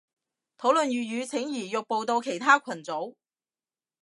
[0.57, 3.13] 討論粵語請移玉步到其他群組